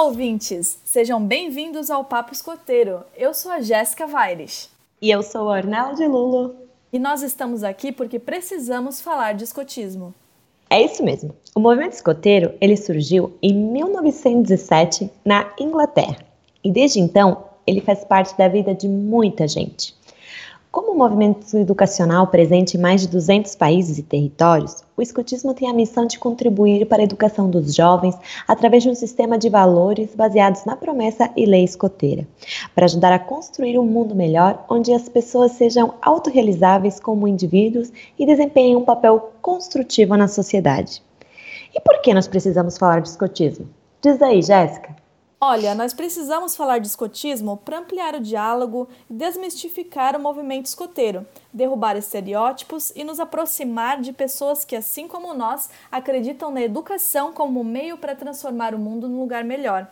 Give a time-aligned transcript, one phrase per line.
[0.00, 0.78] Olá, ouvintes!
[0.82, 3.04] Sejam bem-vindos ao Papo Escoteiro.
[3.14, 4.70] Eu sou a Jéssica Vaires.
[5.00, 6.56] E eu sou a de Lulo.
[6.90, 10.14] E nós estamos aqui porque precisamos falar de escotismo.
[10.70, 11.36] É isso mesmo.
[11.54, 16.16] O movimento escoteiro ele surgiu em 1917 na Inglaterra
[16.64, 19.94] e desde então ele faz parte da vida de muita gente.
[20.72, 25.68] Como um movimento educacional presente em mais de 200 países e territórios, o escotismo tem
[25.68, 28.14] a missão de contribuir para a educação dos jovens
[28.46, 32.24] através de um sistema de valores baseados na promessa e lei escoteira,
[32.72, 38.24] para ajudar a construir um mundo melhor onde as pessoas sejam autorrealizáveis como indivíduos e
[38.24, 41.02] desempenhem um papel construtivo na sociedade.
[41.74, 43.68] E por que nós precisamos falar de escotismo?
[44.00, 44.94] Diz aí, Jéssica.
[45.42, 51.26] Olha, nós precisamos falar de escotismo para ampliar o diálogo e desmistificar o movimento escoteiro,
[51.50, 57.64] derrubar estereótipos e nos aproximar de pessoas que, assim como nós, acreditam na educação como
[57.64, 59.90] meio para transformar o mundo num lugar melhor.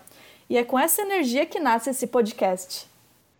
[0.50, 2.86] E é com essa energia que nasce esse podcast.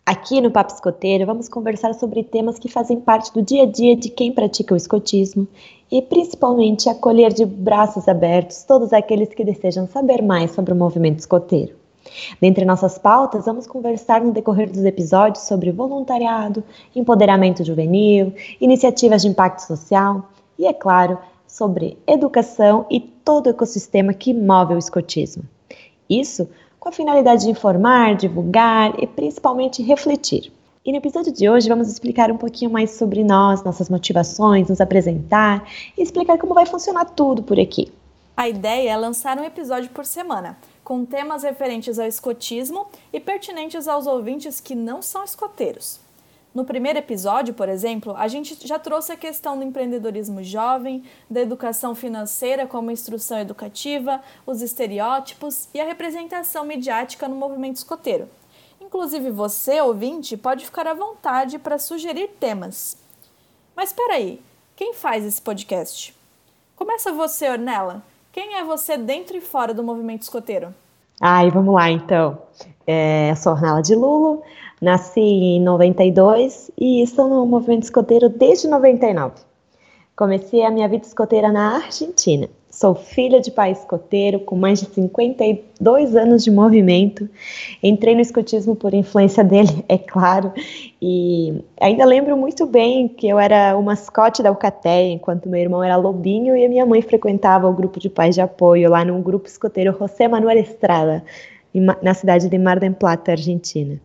[0.03, 3.95] Aqui no Papo Escoteiro vamos conversar sobre temas que fazem parte do dia a dia
[3.95, 5.47] de quem pratica o escotismo
[5.91, 11.19] e principalmente acolher de braços abertos todos aqueles que desejam saber mais sobre o movimento
[11.19, 11.77] escoteiro.
[12.41, 16.63] Dentre nossas pautas, vamos conversar no decorrer dos episódios sobre voluntariado,
[16.95, 24.13] empoderamento juvenil, iniciativas de impacto social e, é claro, sobre educação e todo o ecossistema
[24.13, 25.43] que move o escotismo.
[26.09, 26.47] Isso
[26.79, 30.51] com a finalidade de informar, divulgar e principalmente refletir.
[30.85, 34.79] E no episódio de hoje vamos explicar um pouquinho mais sobre nós, nossas motivações, nos
[34.79, 37.91] apresentar e explicar como vai funcionar tudo por aqui.
[38.35, 40.57] A ideia é lançar um episódio por semana
[40.89, 45.99] com temas referentes ao escotismo e pertinentes aos ouvintes que não são escoteiros.
[46.51, 51.41] No primeiro episódio, por exemplo, a gente já trouxe a questão do empreendedorismo jovem, da
[51.41, 58.27] educação financeira como instrução educativa, os estereótipos e a representação midiática no movimento escoteiro.
[58.81, 62.97] Inclusive você, ouvinte, pode ficar à vontade para sugerir temas.
[63.75, 64.41] Mas espera aí,
[64.75, 66.17] quem faz esse podcast?
[66.75, 68.03] Começa você, Ornella.
[68.31, 70.73] Quem é você dentro e fora do movimento escoteiro?
[71.19, 72.37] Ai, vamos lá então.
[72.85, 74.41] É, sou Ornella de Lulo,
[74.81, 79.48] nasci em 92 e estou no movimento escoteiro desde 99.
[80.19, 82.49] Comecei a minha vida escoteira na Argentina.
[82.69, 87.29] Sou filha de pai escoteiro com mais de 52 anos de movimento.
[87.81, 90.51] Entrei no escotismo por influência dele, é claro,
[91.01, 95.81] e ainda lembro muito bem que eu era o mascote da Alcatéia, enquanto meu irmão
[95.81, 99.21] era lobinho e a minha mãe frequentava o grupo de pais de apoio lá no
[99.21, 101.23] grupo escoteiro José Manuel Estrada,
[102.01, 103.97] na cidade de Mar del Plata, Argentina.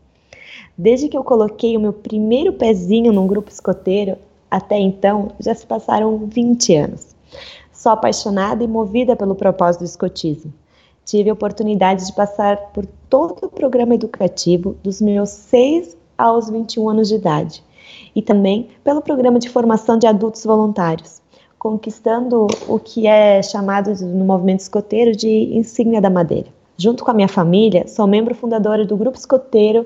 [0.79, 4.17] Desde que eu coloquei o meu primeiro pezinho num grupo escoteiro,
[4.55, 7.17] até então já se passaram 20 anos.
[7.73, 10.55] Sou apaixonada e movida pelo propósito do escotismo.
[11.05, 16.89] Tive a oportunidade de passar por todo o programa educativo dos meus 6 aos 21
[16.89, 17.65] anos de idade
[18.15, 21.21] e também pelo programa de formação de adultos voluntários,
[21.59, 26.47] conquistando o que é chamado no movimento escoteiro de insígnia da madeira.
[26.77, 29.85] Junto com a minha família, sou membro fundadora do grupo escoteiro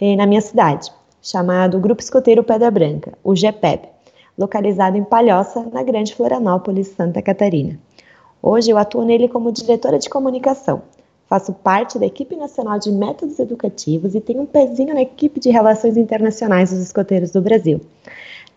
[0.00, 0.92] eh, na minha cidade,
[1.22, 3.97] chamado Grupo Escoteiro Pedra Branca, o GPEB
[4.38, 7.76] localizado em Palhoça, na Grande Florianópolis, Santa Catarina.
[8.40, 10.82] Hoje eu atuo nele como diretora de comunicação.
[11.28, 15.50] Faço parte da equipe nacional de métodos educativos e tenho um pezinho na equipe de
[15.50, 17.80] relações internacionais dos escoteiros do Brasil.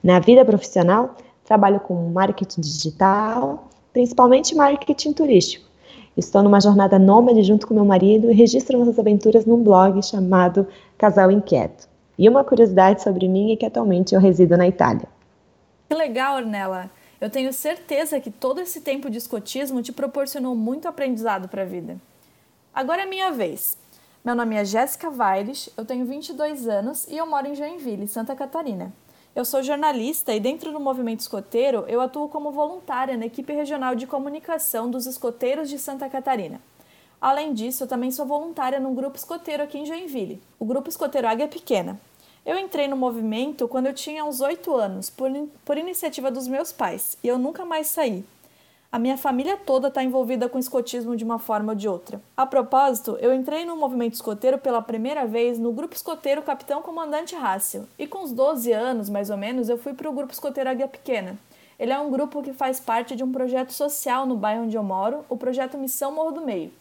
[0.03, 5.65] Na vida profissional, trabalho com marketing digital, principalmente marketing turístico.
[6.15, 10.67] Estou numa jornada nômade junto com meu marido e registro nossas aventuras num blog chamado
[10.97, 11.89] Casal Inquieto.
[12.17, 15.07] E uma curiosidade sobre mim é que atualmente eu resido na Itália.
[15.91, 16.89] Que legal, Ornella!
[17.19, 21.65] Eu tenho certeza que todo esse tempo de escotismo te proporcionou muito aprendizado para a
[21.65, 21.97] vida.
[22.73, 23.77] Agora é minha vez.
[24.23, 28.33] Meu nome é Jéssica Vaires, eu tenho 22 anos e eu moro em Joinville, Santa
[28.37, 28.93] Catarina.
[29.35, 33.93] Eu sou jornalista e dentro do movimento escoteiro eu atuo como voluntária na equipe regional
[33.93, 36.61] de comunicação dos escoteiros de Santa Catarina.
[37.19, 41.27] Além disso, eu também sou voluntária num grupo escoteiro aqui em Joinville, o Grupo Escoteiro
[41.27, 41.99] Águia Pequena.
[42.43, 45.29] Eu entrei no movimento quando eu tinha uns oito anos, por,
[45.63, 48.25] por iniciativa dos meus pais, e eu nunca mais saí.
[48.91, 52.19] A minha família toda está envolvida com escotismo de uma forma ou de outra.
[52.35, 57.35] A propósito, eu entrei no movimento escoteiro pela primeira vez no grupo escoteiro Capitão Comandante
[57.35, 60.69] Rácio, e com uns 12 anos, mais ou menos, eu fui para o grupo escoteiro
[60.69, 61.37] Águia Pequena.
[61.77, 64.83] Ele é um grupo que faz parte de um projeto social no bairro onde eu
[64.83, 66.73] moro, o projeto Missão Morro do Meio,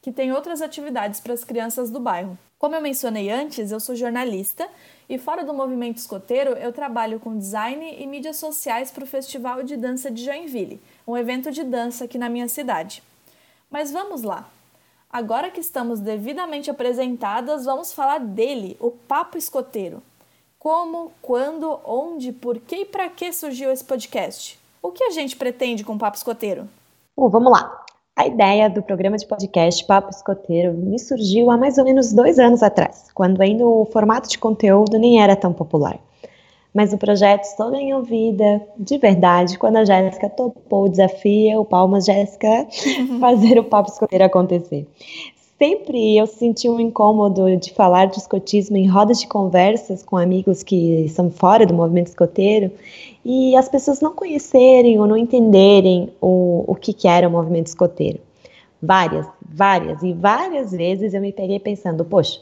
[0.00, 2.38] que tem outras atividades para as crianças do bairro.
[2.62, 4.68] Como eu mencionei antes, eu sou jornalista
[5.08, 9.64] e fora do movimento escoteiro, eu trabalho com design e mídias sociais para o Festival
[9.64, 13.02] de Dança de Joinville, um evento de dança aqui na minha cidade.
[13.68, 14.48] Mas vamos lá.
[15.10, 20.00] Agora que estamos devidamente apresentadas, vamos falar dele, o Papo Escoteiro.
[20.56, 24.56] Como, quando, onde, por que e para que surgiu esse podcast?
[24.80, 26.68] O que a gente pretende com o Papo Escoteiro?
[27.16, 27.81] Bom, vamos lá.
[28.14, 32.38] A ideia do programa de podcast Papo Escoteiro me surgiu há mais ou menos dois
[32.38, 35.98] anos atrás, quando ainda o formato de conteúdo nem era tão popular.
[36.74, 42.04] Mas o projeto só ganhou vida de verdade quando a Jéssica topou o desafio, Palmas
[42.04, 42.66] Jéssica,
[43.18, 44.86] fazer o Papo Escoteiro acontecer.
[45.58, 50.62] Sempre eu senti um incômodo de falar de escotismo em rodas de conversas com amigos
[50.62, 52.72] que são fora do movimento escoteiro
[53.24, 57.68] e as pessoas não conhecerem ou não entenderem o, o que, que era o movimento
[57.68, 58.18] escoteiro.
[58.82, 62.40] Várias, várias e várias vezes eu me peguei pensando, poxa,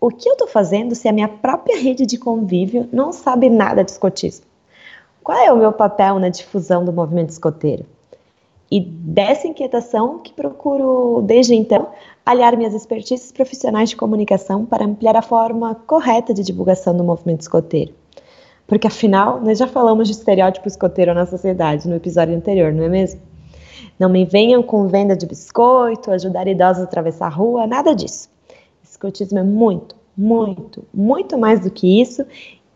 [0.00, 3.84] o que eu estou fazendo se a minha própria rede de convívio não sabe nada
[3.84, 4.46] de escotismo?
[5.22, 7.84] Qual é o meu papel na difusão do movimento escoteiro?
[8.70, 11.88] E dessa inquietação que procuro, desde então,
[12.24, 17.42] aliar minhas expertises profissionais de comunicação para ampliar a forma correta de divulgação do movimento
[17.42, 17.92] escoteiro.
[18.66, 22.88] Porque afinal, nós já falamos de estereótipo escoteiro na sociedade no episódio anterior, não é
[22.88, 23.20] mesmo?
[23.98, 28.28] Não me venham com venda de biscoito, ajudar idosos a atravessar a rua, nada disso.
[28.82, 32.24] Escotismo é muito, muito, muito mais do que isso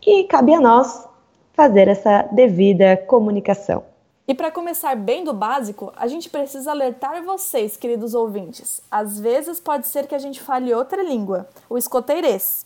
[0.05, 1.07] e cabe a nós
[1.53, 3.83] fazer essa devida comunicação.
[4.29, 8.79] E para começar bem do básico, a gente precisa alertar vocês, queridos ouvintes.
[8.91, 12.63] Às vezes pode ser que a gente fale outra língua, o escoteirês.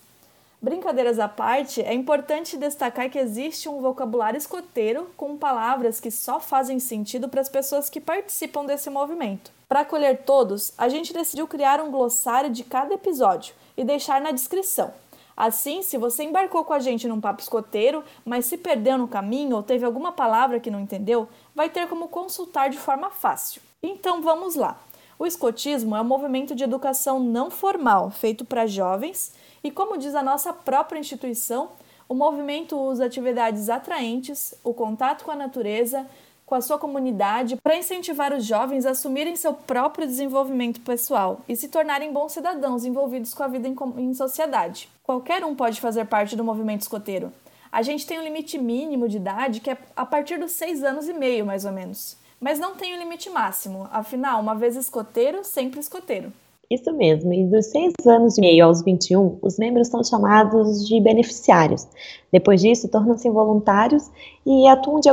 [0.61, 6.37] Brincadeiras à parte, é importante destacar que existe um vocabulário escoteiro com palavras que só
[6.37, 9.49] fazem sentido para as pessoas que participam desse movimento.
[9.69, 14.33] Para acolher todos, a gente decidiu criar um glossário de cada episódio e deixar na
[14.33, 14.93] descrição.
[15.35, 19.55] Assim, se você embarcou com a gente num papo escoteiro, mas se perdeu no caminho
[19.55, 23.61] ou teve alguma palavra que não entendeu, vai ter como consultar de forma fácil.
[23.81, 24.77] Então vamos lá.
[25.17, 29.33] O escotismo é um movimento de educação não formal feito para jovens
[29.63, 31.69] e, como diz a nossa própria instituição,
[32.09, 36.05] o movimento usa atividades atraentes, o contato com a natureza,
[36.45, 41.55] com a sua comunidade, para incentivar os jovens a assumirem seu próprio desenvolvimento pessoal e
[41.55, 44.89] se tornarem bons cidadãos envolvidos com a vida em, em sociedade.
[45.03, 47.29] Qualquer um pode fazer parte do movimento escoteiro.
[47.69, 51.09] A gente tem um limite mínimo de idade que é a partir dos seis anos
[51.09, 52.15] e meio, mais ou menos.
[52.39, 56.31] Mas não tem o um limite máximo, afinal, uma vez escoteiro, sempre escoteiro.
[56.71, 60.99] Isso mesmo, e dos 6 anos e meio aos 21, os membros são chamados de
[61.01, 61.85] beneficiários.
[62.31, 64.09] Depois disso, tornam-se voluntários
[64.45, 65.09] e atuam de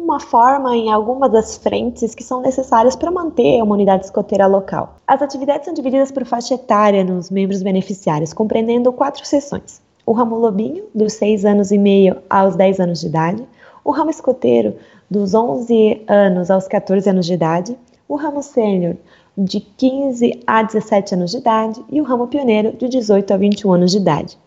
[0.00, 4.96] alguma forma em alguma das frentes que são necessárias para manter a unidade escoteira local.
[5.06, 9.82] As atividades são divididas por faixa etária nos membros beneficiários, compreendendo quatro sessões.
[10.06, 13.46] O ramo lobinho, dos 6 anos e meio aos 10 anos de idade,
[13.84, 14.74] o ramo escoteiro,
[15.10, 17.76] dos 11 anos aos 14 anos de idade,
[18.08, 18.96] o ramo sênior,
[19.36, 23.72] de 15 a 17 anos de idade e o ramo pioneiro de 18 a 21
[23.72, 24.38] anos de idade.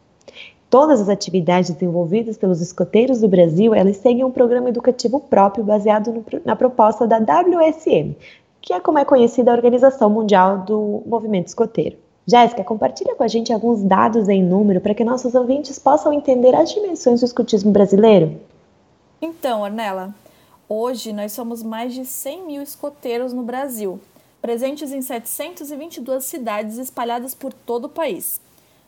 [0.74, 6.12] Todas as atividades desenvolvidas pelos escoteiros do Brasil, elas seguem um programa educativo próprio baseado
[6.12, 8.16] no, na proposta da WSM,
[8.60, 11.96] que é como é conhecida a Organização Mundial do Movimento Escoteiro.
[12.26, 16.56] Jéssica, compartilha com a gente alguns dados em número para que nossos ouvintes possam entender
[16.56, 18.36] as dimensões do escotismo brasileiro.
[19.22, 20.10] Então, Ornella,
[20.68, 24.00] hoje nós somos mais de 100 mil escoteiros no Brasil,
[24.42, 28.42] presentes em 722 cidades espalhadas por todo o país.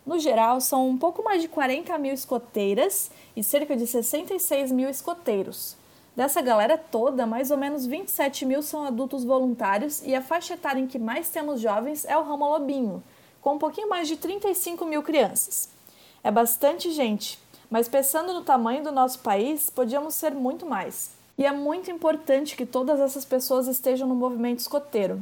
[0.05, 4.87] No geral, são um pouco mais de 40 mil escoteiras e cerca de 66 mil
[4.87, 5.75] escoteiros.
[6.15, 10.79] Dessa galera toda, mais ou menos 27 mil são adultos voluntários e a faixa etária
[10.79, 13.03] em que mais temos jovens é o ramo lobinho,
[13.41, 15.69] com um pouquinho mais de 35 mil crianças.
[16.23, 21.11] É bastante gente, mas pensando no tamanho do nosso país, podíamos ser muito mais.
[21.37, 25.21] E é muito importante que todas essas pessoas estejam no movimento escoteiro,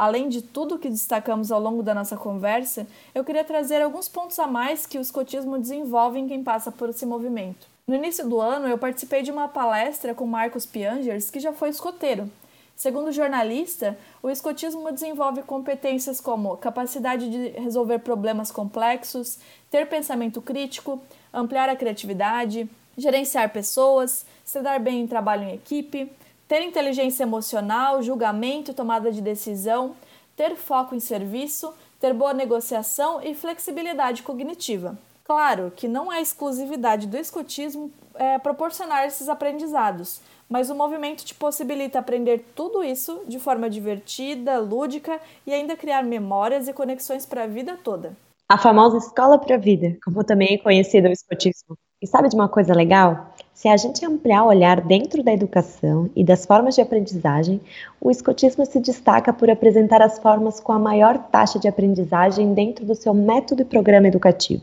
[0.00, 4.38] Além de tudo que destacamos ao longo da nossa conversa, eu queria trazer alguns pontos
[4.38, 7.66] a mais que o escotismo desenvolve em quem passa por esse movimento.
[7.86, 11.68] No início do ano, eu participei de uma palestra com Marcos Piangers, que já foi
[11.68, 12.30] escoteiro.
[12.74, 19.38] Segundo o jornalista, o escotismo desenvolve competências como capacidade de resolver problemas complexos,
[19.70, 20.98] ter pensamento crítico,
[21.30, 22.66] ampliar a criatividade,
[22.96, 26.10] gerenciar pessoas, se dar bem em trabalho em equipe,
[26.50, 29.94] ter inteligência emocional, julgamento, tomada de decisão,
[30.34, 34.98] ter foco em serviço, ter boa negociação e flexibilidade cognitiva.
[35.22, 41.36] Claro que não é exclusividade do escutismo é, proporcionar esses aprendizados, mas o movimento te
[41.36, 47.44] possibilita aprender tudo isso de forma divertida, lúdica e ainda criar memórias e conexões para
[47.44, 48.16] a vida toda.
[48.48, 51.78] A famosa escola para a vida, como também é conhecida o escotismo.
[52.02, 53.34] E sabe de uma coisa legal?
[53.52, 57.60] Se a gente ampliar o olhar dentro da educação e das formas de aprendizagem,
[58.00, 62.86] o escotismo se destaca por apresentar as formas com a maior taxa de aprendizagem dentro
[62.86, 64.62] do seu método e programa educativo.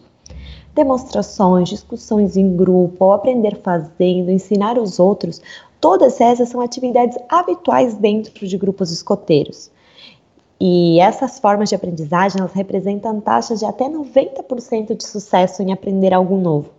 [0.74, 5.40] Demonstrações, discussões em grupo, ou aprender fazendo, ensinar os outros,
[5.80, 9.70] todas essas são atividades habituais dentro de grupos escoteiros.
[10.60, 16.16] E essas formas de aprendizagem elas representam taxas de até 90% de sucesso em aprender
[16.16, 16.77] algo novo.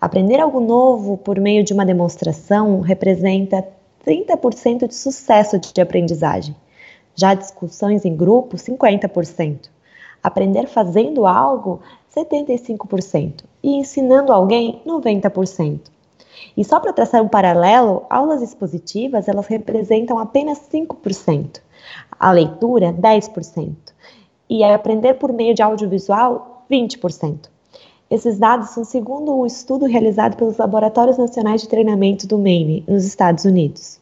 [0.00, 3.62] Aprender algo novo por meio de uma demonstração representa
[4.06, 6.56] 30% de sucesso de aprendizagem.
[7.14, 9.68] Já discussões em grupo, 50%.
[10.22, 11.82] Aprender fazendo algo,
[12.16, 13.44] 75%.
[13.62, 15.80] E ensinando alguém, 90%.
[16.56, 21.60] E só para traçar um paralelo, aulas expositivas, elas representam apenas 5%.
[22.18, 23.74] A leitura, 10%.
[24.48, 27.49] E aprender por meio de audiovisual, 20%.
[28.10, 33.04] Esses dados são segundo o estudo realizado pelos Laboratórios Nacionais de Treinamento do Maine, nos
[33.04, 34.00] Estados Unidos.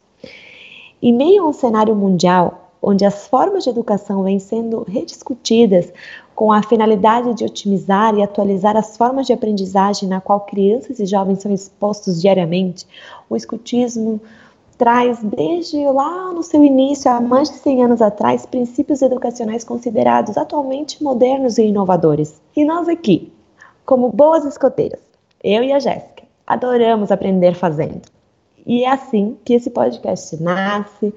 [1.03, 5.93] Em meio a um cenário mundial onde as formas de educação vêm sendo rediscutidas
[6.35, 11.05] com a finalidade de otimizar e atualizar as formas de aprendizagem na qual crianças e
[11.05, 12.87] jovens são expostos diariamente,
[13.29, 14.21] o escutismo
[14.79, 20.38] traz desde lá no seu início, há mais de 100 anos atrás, princípios educacionais considerados
[20.38, 22.41] atualmente modernos e inovadores.
[22.57, 23.33] E nós aqui,
[23.88, 25.00] como boas escoteiras,
[25.42, 28.02] eu e a Jéssica adoramos aprender fazendo.
[28.66, 31.14] E é assim que esse podcast nasce,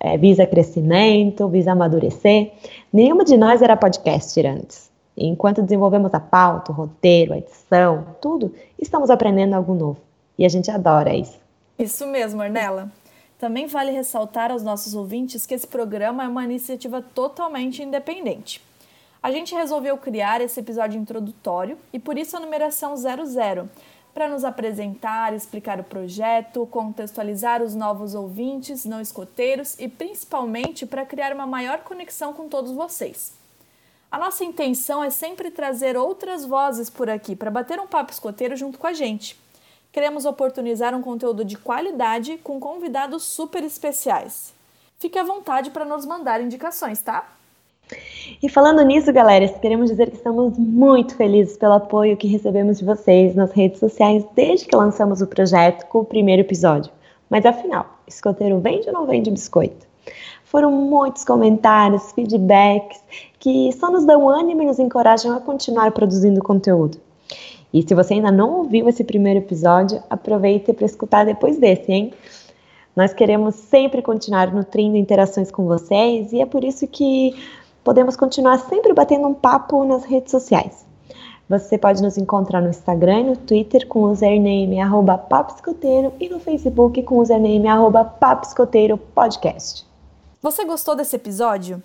[0.00, 2.54] é, visa crescimento, visa amadurecer.
[2.92, 4.90] Nenhuma de nós era podcaster antes.
[5.16, 10.00] Enquanto desenvolvemos a pauta, o roteiro, a edição, tudo, estamos aprendendo algo novo.
[10.36, 11.38] E a gente adora isso.
[11.78, 12.90] Isso mesmo, Arnella.
[13.38, 18.60] Também vale ressaltar aos nossos ouvintes que esse programa é uma iniciativa totalmente independente.
[19.22, 23.70] A gente resolveu criar esse episódio introdutório e por isso a numeração 00,
[24.12, 31.06] para nos apresentar, explicar o projeto, contextualizar os novos ouvintes não escoteiros e principalmente para
[31.06, 33.32] criar uma maior conexão com todos vocês.
[34.10, 38.56] A nossa intenção é sempre trazer outras vozes por aqui para bater um papo escoteiro
[38.56, 39.40] junto com a gente.
[39.92, 44.52] Queremos oportunizar um conteúdo de qualidade com convidados super especiais.
[44.98, 47.24] Fique à vontade para nos mandar indicações, tá?
[48.42, 52.84] E falando nisso, galera, queremos dizer que estamos muito felizes pelo apoio que recebemos de
[52.84, 56.92] vocês nas redes sociais desde que lançamos o projeto com o primeiro episódio.
[57.30, 59.86] Mas afinal, escoteiro vende ou não vende biscoito?
[60.44, 63.00] Foram muitos comentários, feedbacks
[63.38, 66.98] que só nos dão ânimo e nos encorajam a continuar produzindo conteúdo.
[67.72, 72.12] E se você ainda não ouviu esse primeiro episódio, aproveite para escutar depois desse, hein?
[72.94, 77.34] Nós queremos sempre continuar nutrindo interações com vocês e é por isso que
[77.84, 80.84] podemos continuar sempre batendo um papo nas redes sociais.
[81.48, 85.20] Você pode nos encontrar no Instagram e no Twitter com o username arroba
[86.18, 88.04] e no Facebook com o username arroba
[89.14, 89.86] podcast.
[90.40, 91.82] Você gostou desse episódio?